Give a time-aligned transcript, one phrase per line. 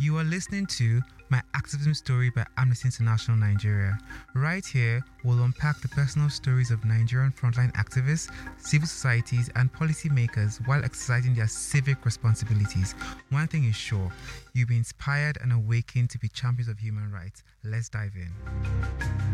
[0.00, 3.96] You are listening to My Activism Story by Amnesty International Nigeria.
[4.34, 8.28] Right here, we'll unpack the personal stories of Nigerian frontline activists,
[8.58, 12.94] civil societies, and policymakers while exercising their civic responsibilities.
[13.30, 14.10] One thing is sure
[14.52, 17.44] you'll be inspired and awakened to be champions of human rights.
[17.62, 19.33] Let's dive in.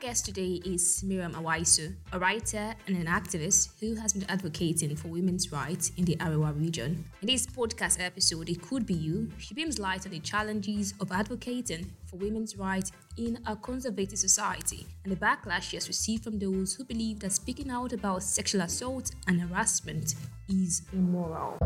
[0.00, 5.08] Guest today is Maryam Awaisu, a writer and an activist who has been advocating for
[5.08, 7.04] women's rights in the Arewa region.
[7.20, 11.12] In this podcast episode, It Could Be You, she beams light on the challenges of
[11.12, 16.38] advocating for women's rights in a conservative society and the backlash she has received from
[16.38, 20.14] those who believe that speaking out about sexual assault and harassment
[20.48, 21.58] is immoral.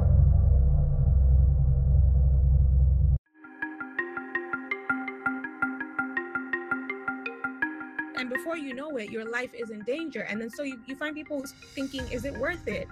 [8.64, 10.22] You know it your life is in danger.
[10.22, 12.88] And then so you, you find people thinking is it worth it?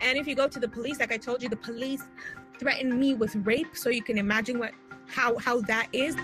[0.00, 2.04] And if you go to the police like i told you the police
[2.58, 3.76] threatened me with rape.
[3.76, 4.72] So you can imagine what
[5.06, 6.16] how how that is.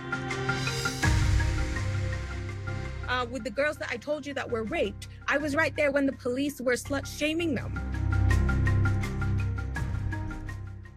[3.08, 5.92] Uh, with the girls that i told you that were raped i was right there
[5.92, 7.72] when the police were slut shaming them.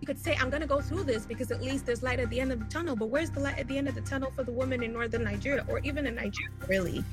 [0.02, 2.30] You could say i'm going to go through this because at least there's light at
[2.32, 2.96] the end of the tunnel.
[2.96, 5.24] But where's the light at the end of the tunnel for the women in northern
[5.24, 7.04] nigeria or even in nigeria really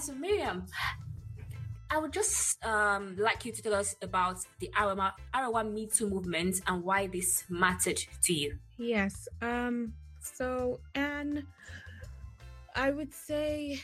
[0.00, 0.64] So Maryam,
[1.90, 6.08] I would just um, like you to tell us about the Arewa, Arewa Me Too
[6.08, 8.58] movement and why this mattered to you.
[8.76, 9.28] Yes.
[9.42, 9.94] Um.
[10.20, 11.44] So, and
[12.76, 13.80] I would say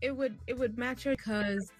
[0.00, 1.70] it would it would matter because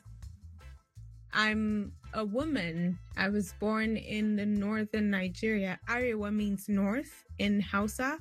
[1.32, 2.98] I'm a woman.
[3.16, 5.80] I was born in the northern Nigeria.
[5.88, 8.18] Arewa means north in Hausa.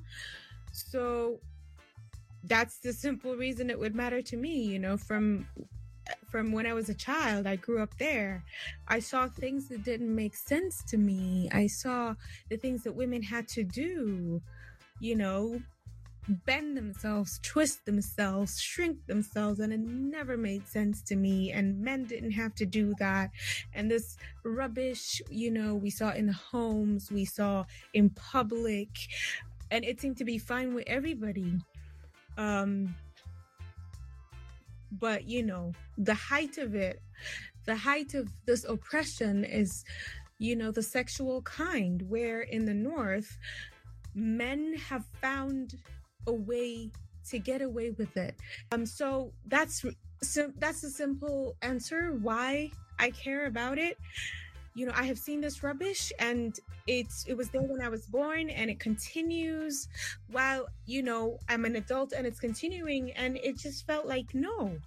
[0.71, 1.39] So
[2.43, 5.47] that's the simple reason it would matter to me, you know, from
[6.29, 8.43] from when I was a child, I grew up there.
[8.87, 11.49] I saw things that didn't make sense to me.
[11.51, 12.15] I saw
[12.49, 14.41] the things that women had to do,
[14.99, 15.61] you know,
[16.45, 21.51] bend themselves, twist themselves, shrink themselves, and it never made sense to me.
[21.51, 23.31] And men didn't have to do that.
[23.73, 28.89] And this rubbish, you know, we saw in the homes, we saw in public,
[29.69, 31.59] and it seemed to be fine with everybody.
[32.37, 32.95] Um,
[34.91, 37.01] but you know, the height of it,
[37.65, 39.83] the height of this oppression is,
[40.39, 43.37] you know, the sexual kind, where in the North,
[44.15, 45.75] men have found
[46.27, 46.91] a way
[47.29, 48.35] to get away with it.
[48.71, 49.85] Um, so that's
[50.21, 53.97] so that's a simple answer why I care about it
[54.73, 58.05] you know, I have seen this rubbish and it's it was there when I was
[58.05, 59.87] born and it continues
[60.29, 64.77] while, you know, I'm an adult and it's continuing and it just felt like no.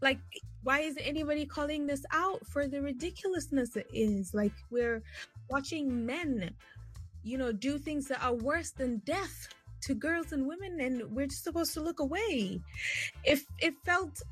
[0.00, 0.18] Like
[0.62, 4.34] why is anybody calling this out for the ridiculousness it is?
[4.34, 5.02] Like we're
[5.48, 6.50] watching men,
[7.22, 9.48] you know, do things that are worse than death
[9.82, 12.60] to girls and women and we're just supposed to look away.
[13.24, 14.22] If it felt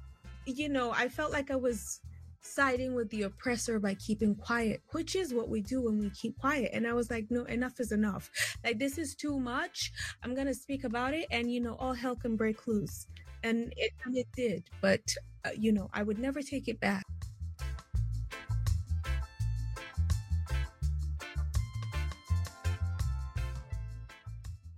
[0.49, 2.01] you know, I felt like I was
[2.41, 6.39] siding with the oppressor by keeping quiet, which is what we do when we keep
[6.39, 6.71] quiet.
[6.73, 8.31] And I was like, no, enough is enough.
[8.65, 9.93] Like, this is too much.
[10.23, 13.07] I'm going to speak about it, and, you know, all hell can break loose.
[13.43, 14.65] And it, and it did.
[14.81, 15.03] But,
[15.45, 17.05] uh, you know, I would never take it back.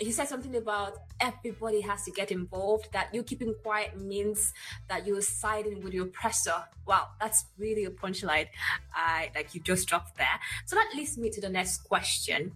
[0.00, 4.54] You said something about everybody has to get involved that you keeping quiet means
[4.88, 8.48] that you're siding with your oppressor wow that's really a punchline.
[8.96, 10.40] Uh, like you just dropped there.
[10.66, 12.52] So that leads me to the next question.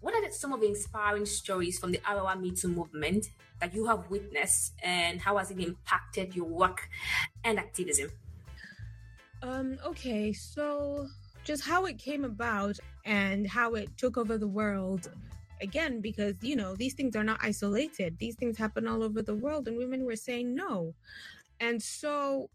[0.00, 3.86] What are some of the inspiring stories from the Arewa Me Too movement that you
[3.86, 6.88] have witnessed and how has it impacted your work
[7.44, 8.10] and activism?
[9.42, 11.08] Um okay so
[11.44, 15.10] just how it came about and how it took over the world
[15.62, 18.18] again because you know these things are not isolated.
[18.18, 20.94] These things happen all over the world and women were saying no.
[21.60, 22.50] And so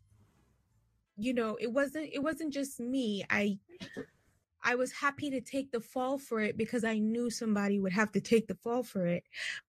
[1.18, 3.26] you know it wasn't it wasn't just me.
[3.30, 3.60] I
[4.64, 8.12] i was happy to take the fall for it because i knew somebody would have
[8.12, 9.24] to take the fall for it.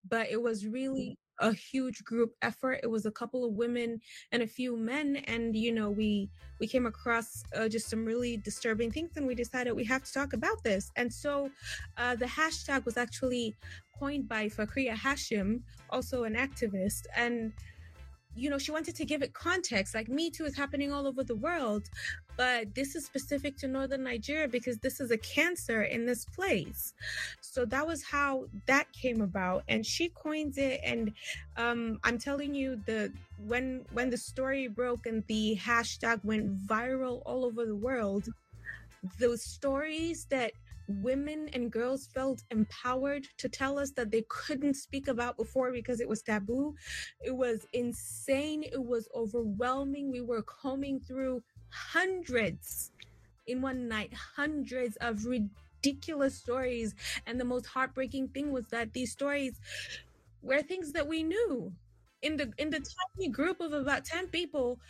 [0.08, 2.80] But it was really a huge group effort.
[2.82, 4.00] It was a couple of women
[4.32, 6.28] and a few men, and you know, we
[6.60, 10.12] we came across uh, just some really disturbing things, and we decided we have to
[10.12, 10.90] talk about this.
[10.96, 11.50] And so,
[11.96, 13.54] uh, the hashtag was actually
[13.98, 17.52] coined by Fakhriyyah Hashim, also an activist, and
[18.38, 19.94] you know, she wanted to give it context.
[19.94, 21.84] Like Me Too is happening all over the world,
[22.36, 26.94] but this is specific to northern Nigeria because this is a cancer in this place.
[27.40, 30.80] So that was how that came about, and she coins it.
[30.84, 31.12] And
[31.56, 33.12] um, I'm telling you, the
[33.46, 38.28] when when the story broke and the hashtag went viral all over the world,
[39.18, 40.52] those stories that
[40.88, 46.00] women and girls felt empowered to tell us that they couldn't speak about before because
[46.00, 46.74] it was taboo.
[47.20, 48.62] It was insane.
[48.64, 50.10] It was overwhelming.
[50.10, 52.90] We were combing through hundreds
[53.46, 56.94] in one night, hundreds of ridiculous stories.
[57.26, 59.60] And the most heartbreaking thing was that these stories
[60.42, 61.72] were things that we knew.
[62.22, 64.80] In the in the tiny group of about 10 people,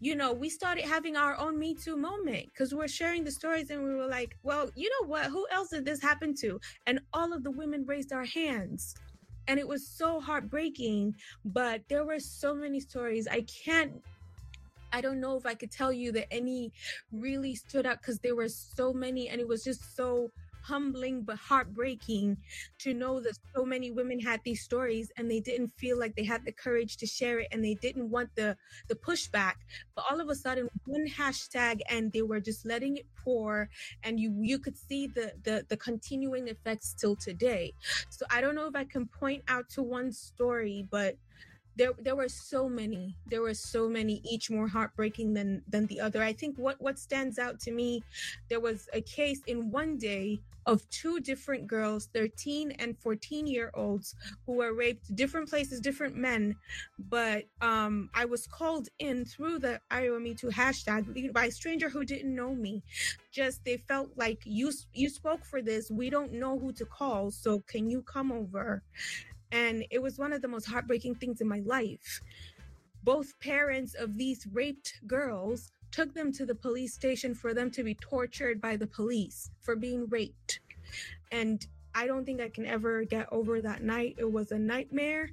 [0.00, 3.30] you know, we started having our own Me Too moment because we are sharing the
[3.30, 5.26] stories and we were like, well, you know what?
[5.26, 6.58] Who else did this happen to?
[6.86, 8.94] And all of the women raised our hands.
[9.46, 11.14] And it was so heartbreaking,
[11.44, 13.28] but there were so many stories.
[13.28, 13.92] I can't
[14.92, 16.72] I don't know if I could tell you that any
[17.12, 21.36] really stood out because there were so many and it was just so humbling but
[21.36, 22.36] heartbreaking
[22.78, 26.24] to know that so many women had these stories and they didn't feel like they
[26.24, 28.56] had the courage to share it and they didn't want the
[28.88, 29.54] the pushback.
[29.94, 33.68] But all of a sudden one hashtag and they were just letting it pour
[34.02, 37.74] and you you could see the the the continuing effects till today.
[38.08, 41.16] So i don't know if i can point out to one story but
[41.80, 45.98] there there were so many there were so many each more heartbreaking than than the
[45.98, 46.22] other.
[46.22, 48.02] I think what what stands out to me
[48.50, 53.70] there was a case in one day of two different girls 13 and 14 year
[53.72, 56.54] olds who were raped different places different men
[57.08, 62.34] but um i was called in through the ArewaMeToo hashtag by a stranger who didn't
[62.34, 62.82] know me.
[63.32, 65.90] Just they felt like you you spoke for this.
[65.90, 68.82] We don't know who to call so can you come over
[69.52, 72.20] and it was one of the most heartbreaking things in my life.
[73.02, 77.82] Both parents of these raped girls took them to the police station for them to
[77.82, 80.60] be tortured by the police for being raped.
[81.32, 84.16] And I don't think I can ever get over that night.
[84.18, 85.30] It was a nightmare.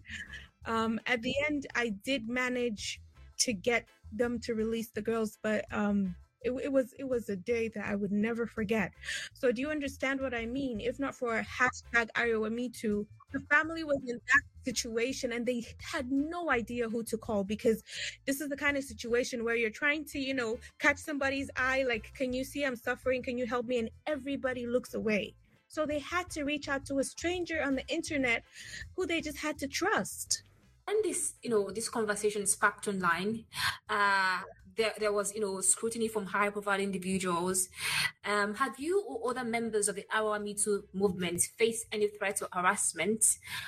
[0.65, 2.99] Um, at the end, I did manage
[3.39, 7.35] to get them to release the girls, but um, it, it, was it was a
[7.35, 8.91] day that I would never forget.
[9.33, 10.79] So do you understand what I mean?
[10.79, 15.65] If not for hashtag Arewa Me Too, the family was in that situation and they
[15.81, 17.83] had no idea who to call because
[18.25, 21.83] this is the kind of situation where you're trying to you know catch somebody's eye
[21.87, 25.33] like can you see i'm suffering can you help me and everybody looks away
[25.69, 28.43] so they had to reach out to a stranger on the internet
[28.95, 30.43] who they just had to trust
[30.87, 33.45] and this you know this conversation sparked online
[33.89, 34.39] uh
[34.77, 37.69] there, there was, you know, scrutiny from high profile individuals.
[38.23, 42.41] Um, have you or other members of the Arewa Me Too movement faced any threats
[42.41, 43.25] or harassment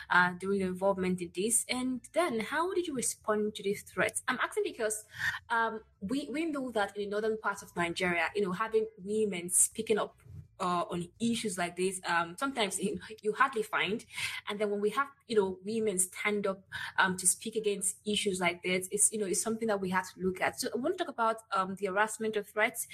[0.10, 1.66] uh, during your involvement in this?
[1.70, 4.24] And then how did you respond to these threats?
[4.28, 5.06] I'm asking because
[5.50, 9.50] um, we, we know that in the northern part of Nigeria, you know, having women
[9.50, 10.16] speaking up
[10.60, 14.06] uh, on issues like this, um, sometimes you, hardly find.
[14.50, 16.64] And then when we have, you know, women stand up
[16.98, 20.12] um, to speak against issues like this, it's, you know, it's something that we have
[20.14, 20.60] to look at.
[20.60, 22.88] So I want to talk about um, the harassment of threats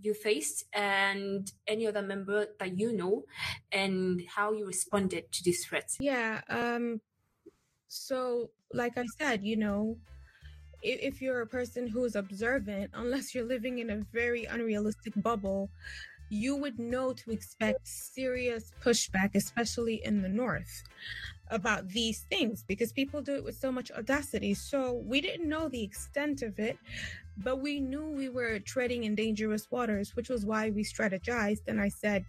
[0.00, 3.24] you faced and any other member that you know
[3.72, 5.96] and how you responded to these threats.
[6.00, 6.40] Yeah.
[6.48, 7.00] Um,
[7.88, 9.96] so, like I said, you know,
[10.82, 15.70] if you're a person who is observant, unless you're living in a very unrealistic bubble,
[16.28, 20.84] you would know to expect serious pushback, especially in the North,
[21.50, 24.54] about these things because people do it with so much audacity.
[24.54, 26.78] So we didn't know the extent of it,
[27.38, 31.62] but we knew we were treading in dangerous waters, which was why we strategized.
[31.66, 32.24] And I said,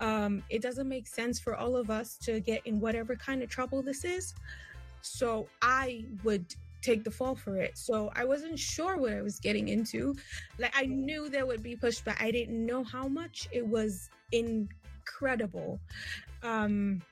[0.00, 3.48] um, it doesn't make sense for all of us to get in whatever kind of
[3.48, 4.34] trouble this is.
[5.00, 7.76] So I would take the fall for it.
[7.76, 10.14] So I wasn't sure what I was getting into.
[10.58, 12.20] Like I knew there would be pushback.
[12.20, 13.48] I didn't know how much.
[13.52, 15.80] It was incredible.
[16.42, 17.02] Um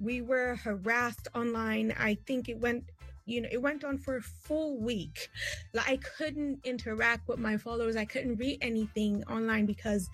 [0.00, 1.94] we were harassed online.
[1.98, 2.84] I think it went
[3.28, 5.30] you know, it went on for a full week.
[5.72, 7.96] Like I couldn't interact with my followers.
[7.96, 10.08] I couldn't read anything online because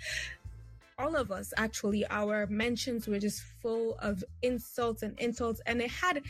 [0.99, 5.91] all of us actually our mentions were just full of insults and insults and it
[5.91, 6.23] had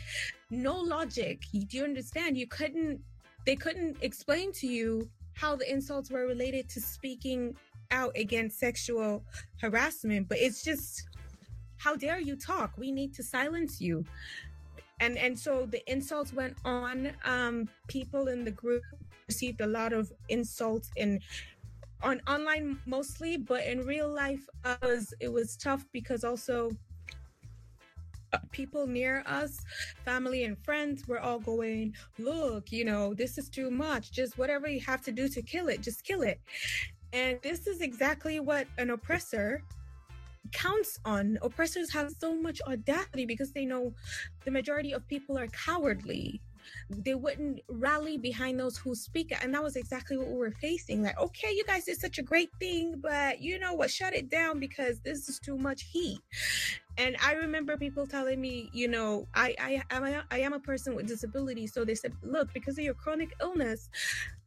[0.53, 1.41] no logic.
[1.51, 2.37] Do you understand?
[2.37, 3.01] You couldn't
[3.45, 7.55] they couldn't explain to you how the insults were related to speaking
[7.91, 9.23] out against sexual
[9.59, 11.07] harassment but it's just
[11.77, 12.71] how dare you talk?
[12.77, 14.05] We need to silence you.
[15.01, 17.11] And and so the insults went on.
[17.25, 18.83] Um people in the group
[19.27, 21.21] received a lot of insults and
[22.03, 26.71] on online mostly, but in real life, uh, was it was tough because also
[28.51, 29.59] people near us,
[30.05, 34.11] family and friends, were all going, look, you know, this is too much.
[34.11, 36.39] Just whatever you have to do to kill it, just kill it.
[37.11, 39.63] And this is exactly what an oppressor
[40.51, 41.37] counts on.
[41.41, 43.93] Oppressors have so much audacity because they know
[44.45, 46.41] the majority of people are cowardly
[46.89, 51.03] they wouldn't rally behind those who speak and that was exactly what we were facing.
[51.03, 53.91] Like okay you guys did such a great thing but you know what?
[53.91, 56.19] Shut it down because this is too much heat.
[56.97, 60.95] And i remember people telling me you know i i am I am a person
[60.95, 63.89] with disability so they said look because of your chronic illness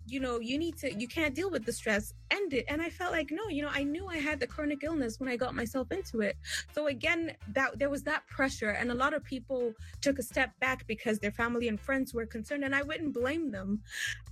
[0.07, 2.65] you know, you need to, you can't deal with the stress, end it.
[2.69, 5.29] And I felt like, no, you know, I knew I had the chronic illness when
[5.29, 6.37] I got myself into it.
[6.73, 8.71] So again, that there was that pressure.
[8.71, 12.27] And a lot of people took a step back because their family and friends were
[12.27, 12.65] concerned.
[12.65, 13.83] And I wouldn't blame them.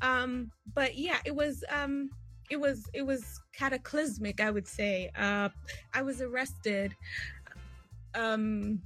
[0.01, 2.11] Um, but yeah, it was, um,
[2.51, 5.11] it was, it was cataclysmic, I would say.
[5.19, 5.49] Uh,
[5.93, 6.95] I was arrested.
[8.15, 8.81] Um,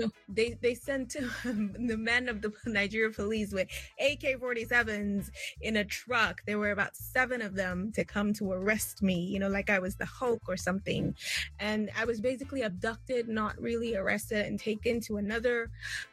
[0.00, 1.10] know, they they sent
[1.44, 3.68] the men of the Nigeria police with
[4.00, 6.42] AK-47s in a truck.
[6.46, 9.20] There were about seven of them to come to arrest me.
[9.20, 11.14] You know, like I was the Hulk or something,
[11.58, 15.70] and I was basically abducted, not really arrested, and taken to another.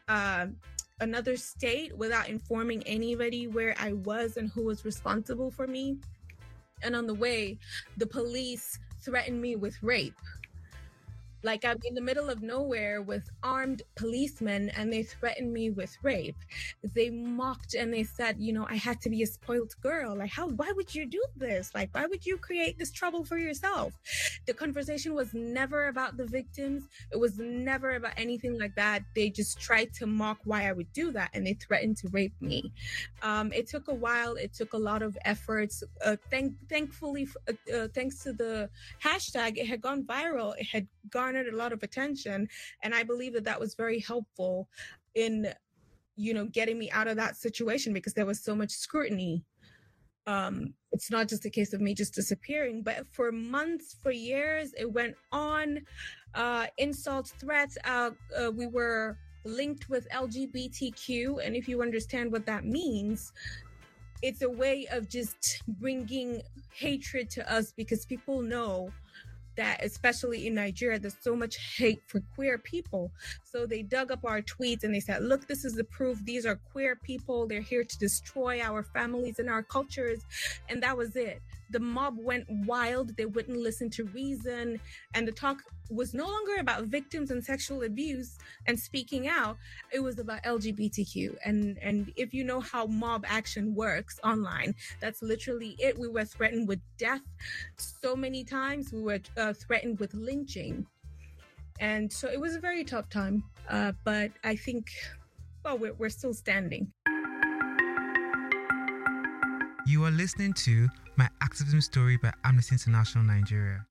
[0.08, 0.48] Uh,
[1.00, 5.98] another state without informing anybody where I was and who was responsible for me.
[6.84, 7.58] And on the way,
[7.98, 10.14] the police threatened me with rape
[11.44, 15.98] like I'm in the middle of nowhere with armed policemen and they threatened me with
[16.04, 16.38] rape.
[16.84, 20.16] They mocked and they said, you know, I had to be a spoiled girl.
[20.16, 21.74] Like, how, why would you do this?
[21.74, 23.94] Like, why would you create this trouble for yourself?
[24.46, 26.84] The conversation was never about the victims.
[27.12, 29.04] It was never about anything like that.
[29.16, 32.34] They just tried to mock why I would do that and they threatened to rape
[32.42, 32.72] me.
[33.22, 34.36] Um, it took a while.
[34.36, 35.84] It took a lot of efforts.
[36.06, 38.70] Uh, thank, thankfully, uh, uh, thanks to the
[39.04, 40.54] hashtag, it had gone viral.
[40.58, 42.48] It had garnered a lot of attention
[42.84, 44.68] and i believe that that was very helpful
[45.16, 45.54] in
[46.16, 49.44] you know getting me out of that situation because there was so much scrutiny.
[50.28, 54.72] Um it's not just a case of me just disappearing but for months for years
[54.78, 55.80] it went on
[56.36, 62.46] uh insults threats uh, uh we were linked with lgbtq and if you understand what
[62.46, 63.34] that means
[64.22, 66.42] it's a way of just bringing
[66.72, 68.92] hatred to us because people know
[69.58, 73.12] that especially in Nigeria, there's so much hate for queer people.
[73.44, 76.24] So they dug up our tweets and they said, look, this is the proof.
[76.24, 77.48] These are queer people.
[77.48, 80.22] They're here to destroy our families and our cultures.
[80.70, 81.42] And that was it
[81.72, 83.16] the mob went wild.
[83.18, 84.80] They wouldn't listen to reason.
[85.14, 85.58] And the talk
[85.90, 88.38] was no longer about victims and sexual abuse
[88.68, 89.58] and speaking out.
[89.92, 91.38] It was about LGBTQ.
[91.46, 95.98] And, and if you know how mob action works online, that's literally it.
[95.98, 97.22] We were threatened with death
[97.78, 98.92] so many times.
[98.92, 100.86] We were uh, threatened with lynching.
[101.80, 103.44] And so it was a very tough time.
[103.70, 104.92] Uh, but I think,
[105.64, 106.92] well, we're, we're still standing.
[109.92, 113.86] You are listening to My Activism Story by Amnesty International Nigeria.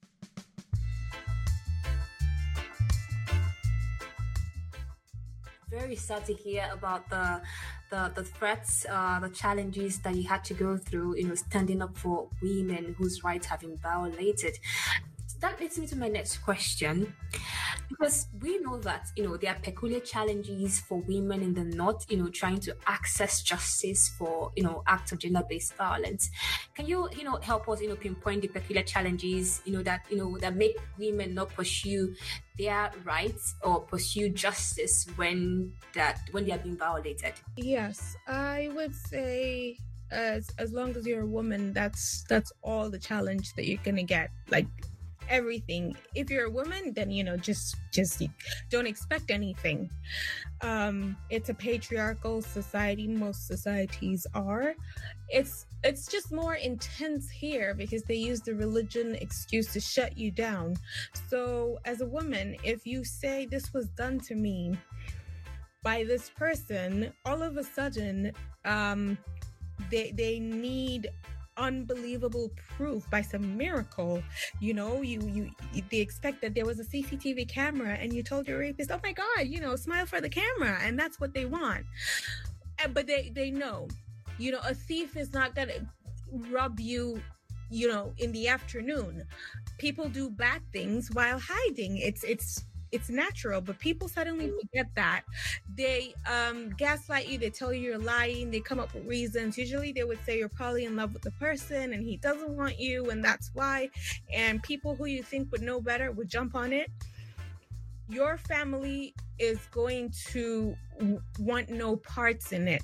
[5.69, 7.42] Very sad to hear about the
[7.90, 11.83] the, the threats, uh, the challenges that you had to go through, you know, standing
[11.83, 14.59] up for women whose rights have been violated
[15.40, 17.14] that leads me to my next question
[17.91, 22.07] because we know that you know there are peculiar challenges for women in the north
[22.09, 26.31] you know trying to access justice for you know acts of gender-based violence.
[26.75, 30.07] Can you you know help us you know pinpoint the peculiar challenges you know that
[30.11, 32.15] you know that make women not pursue
[32.59, 37.35] their rights or pursue justice when that when they are being violated?
[37.57, 39.77] Yes i would say
[40.11, 44.03] as as long as you're a woman that's that's all the challenge that you're gonna
[44.03, 44.31] get.
[44.51, 44.67] Like
[45.31, 45.97] everything.
[46.15, 48.23] If you're a woman then you know just just
[48.69, 49.91] don't expect anything.
[50.61, 53.09] Um it's a patriarchal society.
[53.09, 54.75] Most societies are.
[55.29, 60.31] It's it's just more intense here because they use the religion excuse to shut you
[60.31, 60.77] down.
[61.29, 64.77] So as a woman if you say this was done to me
[65.83, 68.33] by this person all of a sudden
[68.65, 69.17] um
[69.91, 71.09] they they need
[71.57, 74.23] unbelievable proof by some miracle.
[74.61, 75.50] You know you you
[75.90, 79.12] they expect that there was a cctv camera and you told your rapist oh my
[79.12, 80.78] god you know smile for the camera.
[80.83, 81.85] And that's what they want.
[82.78, 83.88] Eh, but they they know
[84.38, 85.87] you know a thief is not gonna
[86.50, 87.21] rub you
[87.71, 89.25] you know in the afternoon.
[89.78, 91.97] People do bad things while hiding.
[91.99, 94.61] It's it's it's natural but people suddenly mm.
[94.61, 95.23] forget that.
[95.77, 99.57] They um gaslight you they tell you you're lying they come up with reasons.
[99.59, 102.79] Usually they would say you're probably in love with the person and he doesn't want
[102.79, 103.91] you and that's why.
[104.33, 106.91] And people who you think would know better would jump on it.
[108.09, 110.77] Your family is going to
[111.39, 112.83] want no parts in it.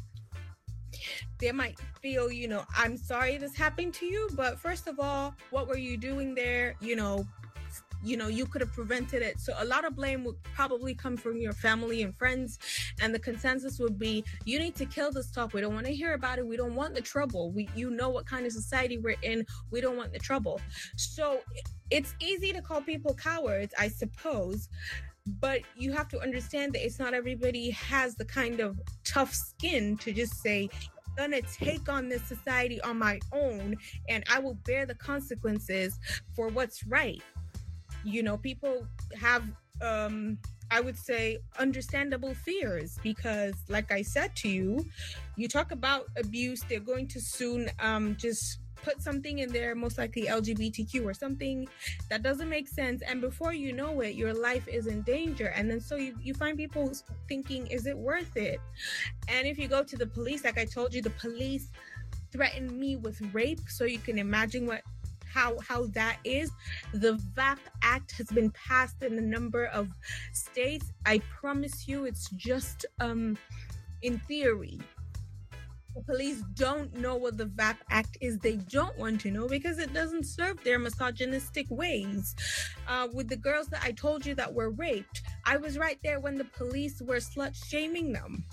[1.39, 5.35] They might feel, you know, I'm sorry this happened to you, but first of all,
[5.51, 6.75] what were you doing there?
[6.81, 7.27] You know,
[8.07, 9.41] you know you could have prevented it.
[9.41, 12.59] So a lot of blame would probably come from your family and friends.
[13.01, 15.53] And the consensus would be you need to kill this talk.
[15.53, 16.47] We don't want to hear about it.
[16.47, 17.53] We don't want the trouble.
[17.53, 19.45] We you know what kind of society we're in.
[19.71, 20.61] We don't want the trouble.
[20.97, 21.41] So
[21.91, 24.69] it's easy to call people cowards i suppose
[25.41, 29.97] but you have to understand that it's not everybody has the kind of tough skin
[29.97, 30.69] to just say
[31.19, 33.77] I'm gonna take on this society on my own
[34.09, 35.99] and I will bear the consequences
[36.35, 37.23] for what's right
[38.07, 38.87] you know people
[39.21, 39.45] have
[39.83, 40.39] um
[40.71, 44.85] I would say understandable fears because, like I said to you,
[45.37, 49.99] you talk about abuse, they're going to soon um, just put something in there, most
[49.99, 51.69] likely LGBTQ or something
[52.09, 53.03] that doesn't make sense.
[53.03, 55.47] And before you know it, your life is in danger.
[55.49, 56.93] And then so you, you find people
[57.29, 58.61] thinking, is it worth it?
[59.29, 61.71] And if you go to the police, like I told you, the police
[62.33, 63.61] threatened me with rape.
[63.69, 64.83] So you can imagine what
[65.37, 66.51] how how that is.
[66.95, 69.89] The VAPP Act has been passed in a number of
[70.33, 70.93] states.
[71.05, 73.37] I promise you, it's just um,
[74.03, 74.81] in theory.
[76.07, 78.39] Police don't know what the VAPP Act is.
[78.39, 82.35] They don't want to know because it doesn't serve their misogynistic ways.
[82.87, 86.21] Uh, with the girls that I told you that were raped, I was right there
[86.21, 88.45] when the police were slut shaming them.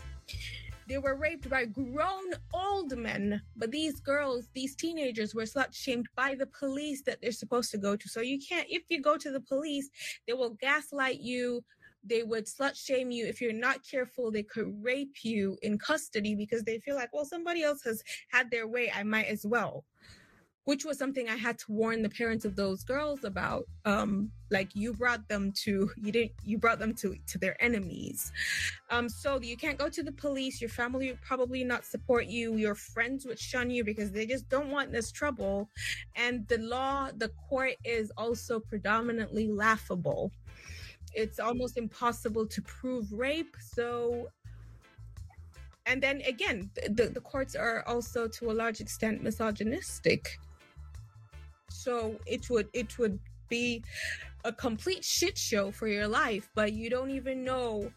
[0.87, 6.07] They were raped by grown old men, but these girls, these teenagers, were slut shamed
[6.15, 8.09] by the police that they're supposed to go to.
[8.09, 9.89] So you can't, if you go to the police,
[10.27, 11.63] they will gaslight you.
[12.03, 13.25] They would slut shame you.
[13.25, 17.25] If you're not careful, they could rape you in custody because they feel like, well,
[17.25, 18.91] somebody else has had their way.
[18.93, 19.85] I might as well
[20.65, 23.65] which was something I had to warn the parents of those girls about.
[23.85, 28.31] Um, like you brought them to you didn't you brought them to to their enemies.
[28.89, 30.61] Um, so you can't go to the police.
[30.61, 32.55] Your family would probably not support you.
[32.55, 35.69] Your friends would shun you because they just don't want this trouble.
[36.15, 40.31] And the law, the court is also predominantly laughable.
[41.13, 43.55] It's almost impossible to prove rape.
[43.59, 44.29] So
[45.85, 50.39] and then again the, the courts are also to a large extent misogynistic
[51.83, 53.19] so it would it would
[53.49, 53.83] be
[54.45, 57.91] a complete shit show for your life but you don't even know.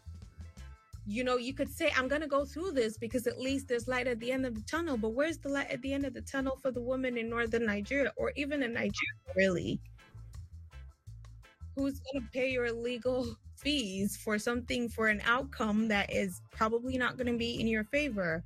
[1.09, 4.07] You know you could say i'm to go through this because at least there's light
[4.07, 4.97] at the end of the tunnel.
[4.97, 7.65] But where's the light at the end of the tunnel for the woman in northern
[7.65, 9.79] nigeria or even in nigeria really?
[11.77, 17.17] Who's to pay your legal fees for something for an outcome that is probably not
[17.17, 18.43] going to be in your favor.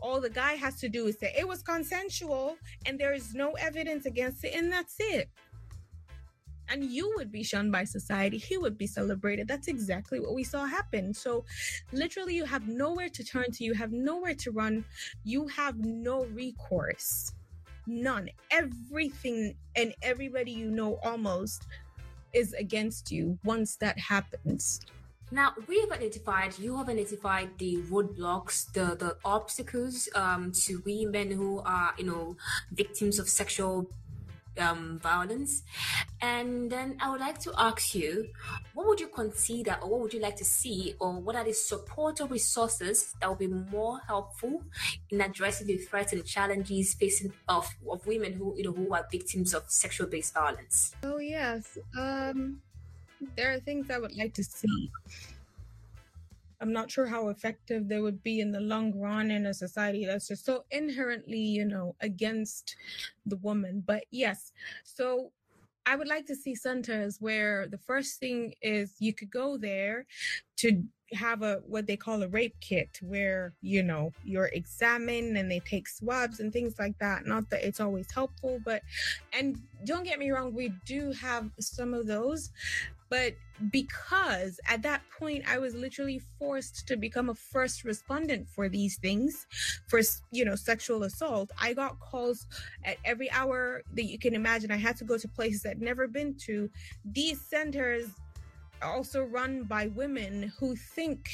[0.00, 2.56] All the guy has to do is say it was consensual
[2.86, 5.28] and there is no evidence against it and that's it.
[6.70, 8.36] And you would be shunned by society.
[8.36, 9.48] He would be celebrated.
[9.48, 11.14] That's exactly what we saw happen.
[11.14, 11.44] So
[11.92, 13.64] literally you have nowhere to turn to.
[13.64, 14.84] You have nowhere to run.
[15.24, 17.32] You have no recourse.
[17.86, 18.28] None.
[18.50, 21.66] Everything and everybody you know almost
[22.32, 24.80] is against you once that happens.
[25.30, 31.30] Now we have identified, you have identified the roadblocks, the the obstacles um, to women
[31.30, 32.36] who are, you know,
[32.72, 33.90] victims of sexual
[34.58, 35.62] um, violence.
[36.20, 38.28] And then I would like to ask you,
[38.74, 41.52] what would you consider, or what would you like to see, or what are the
[41.52, 44.62] support or resources that would be more helpful
[45.10, 49.06] in addressing the threats and challenges facing of, of women who you know who are
[49.10, 50.94] victims of sexual based violence?
[51.02, 51.78] Oh yes.
[51.96, 52.60] Um
[53.36, 54.90] there are things I would like to see.
[56.60, 60.06] I'm not sure how effective they would be in the long run in a society
[60.06, 62.76] that's just so inherently, you know, against
[63.26, 63.82] the woman.
[63.86, 64.52] But yes,
[64.84, 65.32] so
[65.86, 70.06] I would like to see centers where the first thing is you could go there
[70.56, 75.50] to have a what they call a rape kit where you know you're examined and
[75.50, 78.82] they take swabs and things like that not that it's always helpful but
[79.32, 82.50] and don't get me wrong we do have some of those
[83.10, 83.34] but
[83.70, 88.96] because at that point I was literally forced to become a first respondent for these
[88.96, 89.46] things,
[89.86, 92.46] for you know sexual assault, I got calls
[92.84, 94.70] at every hour that you can imagine.
[94.70, 96.70] I had to go to places I'd never been to.
[97.04, 98.08] These centers
[98.82, 101.28] also run by women who think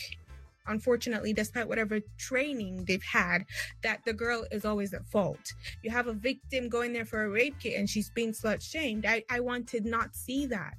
[0.66, 3.44] unfortunately, despite whatever training they've had,
[3.82, 5.52] that the girl is always at fault.
[5.82, 9.06] You have a victim going there for a rape kit and she's being slut shamed.
[9.06, 10.74] I, I want to not see that.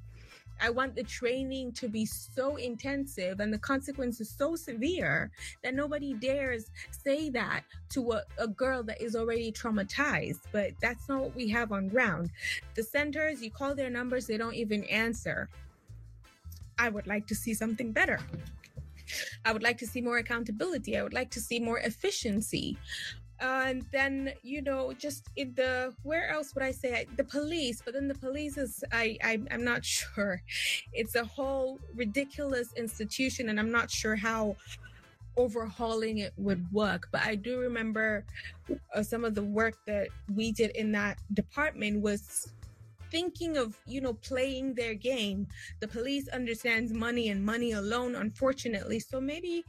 [0.62, 5.32] I want the training to be so intensive and the consequences so severe
[5.63, 10.41] that nobody dares say that to a, a, girl that is already traumatized.
[10.52, 12.32] But that's not what we have on ground.
[12.76, 15.50] The centers, you call their numbers, they don't even answer.
[16.78, 18.20] I would like to see something better.
[19.44, 20.98] I would like to see more accountability.
[20.98, 22.78] I would like to see more efficiency.
[23.39, 27.06] And then you know just in the where else would i say?
[27.17, 30.41] The police but then the police is I, I i'm not sure.
[30.93, 34.56] It's a whole ridiculous institution and i'm not sure how
[35.38, 37.08] overhauling it would work.
[37.12, 38.26] But I do remember
[38.93, 42.52] uh, some of the work that we did in that department was
[43.12, 45.48] thinking of you know playing their game.
[45.80, 49.00] The police understands money and money alone unfortunately.
[49.00, 49.63] So maybe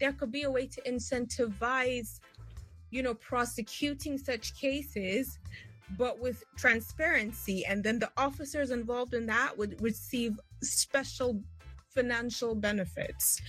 [0.00, 2.20] there could be a way to incentivize
[2.90, 5.38] you know prosecuting such cases
[5.96, 11.40] but with transparency and then the officers involved in that would receive special
[11.98, 13.40] financial benefits,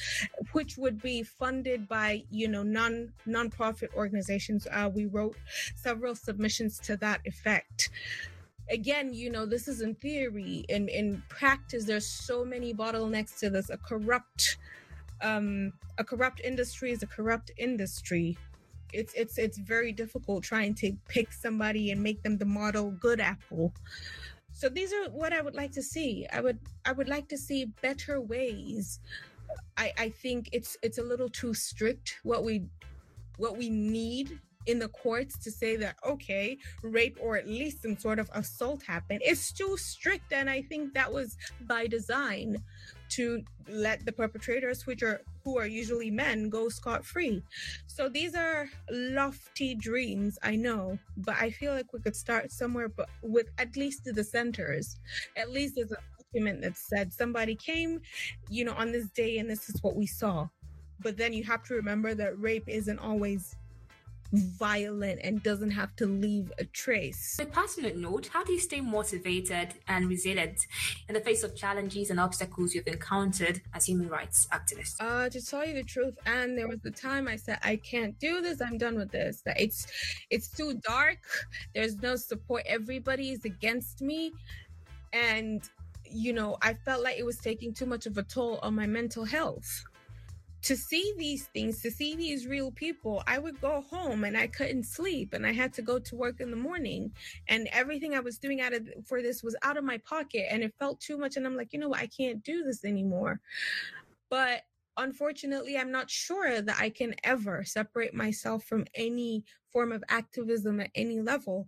[0.54, 4.68] which would be funded by you know non nonprofit organizations.
[4.72, 5.36] Uh, we wrote
[5.76, 7.90] several submissions to that effect.
[8.72, 10.66] Again, you know, this is in theory.
[10.70, 13.70] In in practice, there's so many bottlenecks to this.
[13.70, 14.58] A corrupt,
[15.22, 18.38] um, a corrupt industry is a corrupt industry
[18.94, 23.20] it's it's it's very difficult trying to pick somebody and make them the model good
[23.20, 23.74] apple.
[24.54, 26.28] So these are what i would like to see.
[26.32, 29.00] I would i would like to see better ways.
[29.78, 32.66] I i think it's it's a little too strict what we
[33.38, 37.98] what we need in the courts to say that okay rape or at least some
[37.98, 42.58] sort of assault happened it's too strict and i think that was by design
[43.10, 47.44] to let the perpetrators, which are who are usually men, go scot free.
[47.88, 52.90] So these are lofty dreams, I know, but I feel like we could start somewhere,
[52.90, 54.98] but with at least the centers,
[55.36, 58.02] at least there's a document that said somebody came,
[58.50, 60.48] you know, on this day, and this is what we saw.
[61.02, 63.56] But then you have to remember that rape isn't always
[64.32, 67.38] violent and doesn't have to leave a trace.
[67.40, 70.68] On a personal note, how do you stay motivated and resilient
[71.08, 74.98] in the face of challenges and obstacles you've encountered as human rights activists?
[75.00, 78.18] Uh, to tell you the truth, and there was the time I said, I can't
[78.20, 79.42] do this, I'm done with this.
[79.46, 79.88] That it's
[80.30, 81.20] it's too dark,
[81.74, 84.32] there's no support, everybody is against me.
[85.14, 85.68] And
[86.12, 88.88] you know, I felt like it was taking too much of a toll on my
[88.88, 89.86] mental health
[90.70, 94.46] to see these things, to see these real people, I would go home and I
[94.46, 97.12] couldn't sleep and I had to go to work in the morning
[97.48, 100.62] and everything I was doing out of for this was out of my pocket and
[100.62, 103.42] it felt too much and I'm like, you know what, I can't do this anymore.
[104.30, 104.62] But
[104.96, 110.82] unfortunately, I'm not sure that I can ever separate myself from any form of activism
[110.82, 111.68] at any level.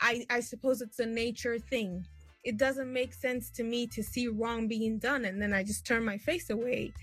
[0.00, 2.06] I, I suppose it's a nature thing.
[2.42, 5.86] It doesn't make sense to me to see wrong being done and then I just
[5.86, 6.94] turn my face away.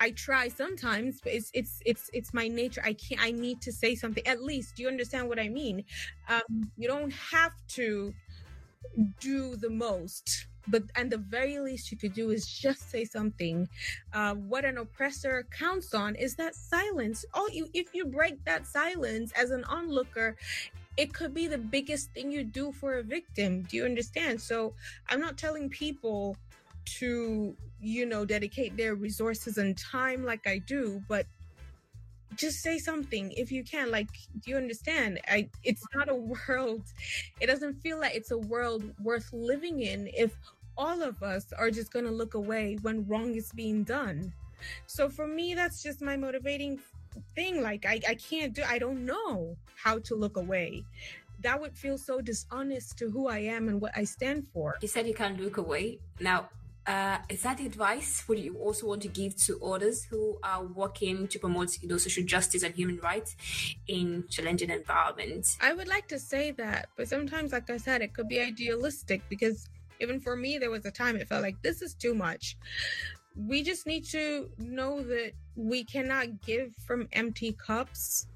[0.00, 2.82] I try sometimes, but it's it's it's it's my nature.
[2.84, 3.20] I can't.
[3.20, 4.26] I need to say something.
[4.26, 5.84] At least, do you understand what I mean?
[6.28, 8.14] Um, you don't have to
[9.20, 13.68] do the most, but and the very least you could do is just say something.
[14.12, 17.24] Uh, what an oppressor counts on is that silence.
[17.34, 20.36] All you, if you break that silence as an onlooker,
[20.96, 23.62] it could be the biggest thing you do for a victim.
[23.62, 24.40] Do you understand?
[24.40, 24.74] So
[25.08, 26.36] I'm not telling people
[26.84, 31.26] to you know dedicate their resources and time like i do but
[32.38, 34.08] just say something if you can like
[34.40, 35.20] do you understand?
[35.28, 36.14] I it's not a
[36.48, 36.82] world
[37.40, 40.36] it doesn't feel like it's a world worth living in if
[40.76, 44.32] all of us are just going to look away when wrong is being done.
[44.86, 46.78] So for me that's just my motivating
[47.34, 50.84] thing like I, I can't do i don't know how to look away.
[51.40, 54.76] That would feel so dishonest to who i am and what i stand for.
[54.80, 55.98] You said you can't look away.
[56.20, 56.48] Now
[56.88, 61.28] uh, is that advice would you also want to give to others who are working
[61.28, 63.36] to promote you know, social justice and human rights
[63.86, 65.58] in challenging environments?
[65.60, 69.20] I would like to say that, but sometimes, like I said, it could be idealistic
[69.28, 69.68] because
[70.00, 72.56] even for me, there was a time it felt like this is too much.
[73.36, 78.28] We just need to know that we cannot give from empty cups.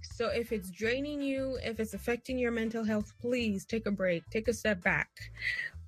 [0.00, 4.22] So if it's draining you, if it's affecting your mental health, please take a break,
[4.30, 5.08] take a step back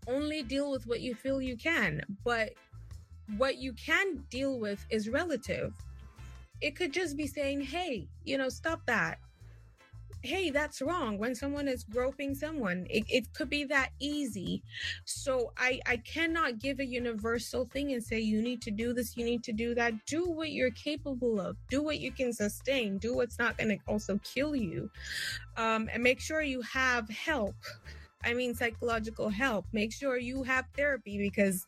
[0.09, 2.51] only deal with what you feel you can, but
[3.37, 5.75] what you can deal with is relative.
[6.61, 9.19] It could just be saying, hey, you know, stop that.
[10.23, 12.89] Hey, that's wrong when someone is groping someone.
[12.91, 14.65] It, it could be that easy.
[15.05, 19.17] So I, I cannot give a universal thing and say, you need to do this,
[19.17, 20.07] you need to do that.
[20.07, 23.79] Do what you're capable of, do what you can sustain, do what's not going to
[23.87, 24.91] also kill you.
[25.57, 27.55] Um, and make sure you have help
[28.25, 29.67] I mean, psychological help.
[29.73, 31.67] Make sure you have therapy because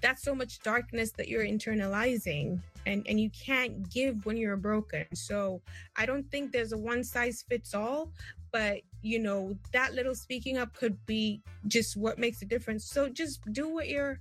[0.00, 5.04] that's so much darkness that you're internalizing and and you can't give when you're broken.
[5.14, 5.60] So
[5.96, 8.12] i don't think there's a one size fits all
[8.50, 12.84] but you know that little speaking up could be just what makes a difference.
[12.84, 14.20] So just do what you're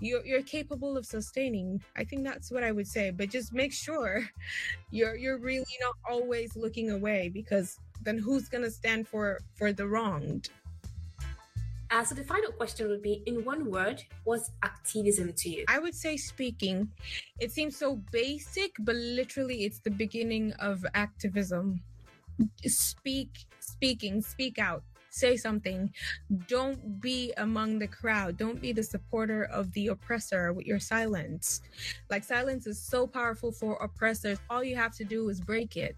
[0.00, 1.82] you're, you're capable of sustaining.
[1.96, 4.28] I think that's what i would say but just make sure
[4.90, 9.72] you're you're really not always looking away because then who's going to stand for for
[9.72, 10.50] the wronged
[11.90, 15.64] uh, so the final question would be in one word what's activism to you?
[15.68, 16.90] I would say speaking.
[17.40, 21.80] It seems so basic but literally it's the beginning of activism.
[22.66, 25.92] Speak speaking speak out say something.
[26.46, 28.36] Don't be among the crowd.
[28.36, 31.62] Don't be the supporter of the oppressor with your silence.
[32.10, 34.38] Like silence is so powerful for oppressors.
[34.48, 35.96] All you have to do is break it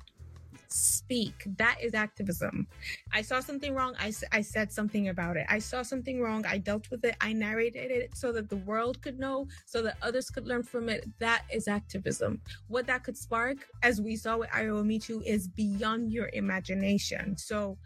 [0.73, 1.45] speak.
[1.57, 2.67] That is activism.
[3.13, 3.95] I saw something wrong.
[3.99, 5.47] I, I said something about it.
[5.49, 6.45] I saw something wrong.
[6.47, 7.17] I dealt with it.
[7.21, 10.89] I narrated it so that the world could know, so that others could learn from
[10.89, 11.07] it.
[11.19, 12.41] That is activism.
[12.69, 17.37] What that could spark, as we saw with Arewa Me is beyond your imagination.
[17.37, 17.79] So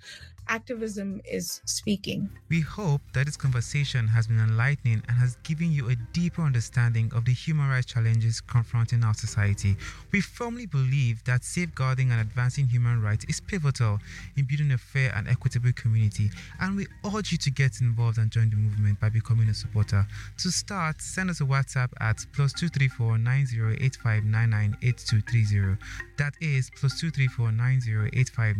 [0.49, 2.29] activism is speaking.
[2.49, 7.11] We hope that this conversation has been enlightening and has given you a deeper understanding
[7.15, 9.77] of the human rights challenges confronting our society.
[10.13, 13.99] We firmly believe that safeguarding and advancing human rights is pivotal
[14.37, 16.31] in building a fair and equitable community,
[16.61, 20.07] and we urge you to get involved and join the movement by becoming a supporter.
[20.39, 23.19] To start, send us a WhatsApp at plus 234
[26.17, 28.57] That is plus 234 9085